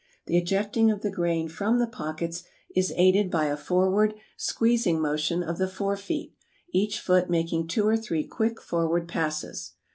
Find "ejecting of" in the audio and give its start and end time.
0.35-1.01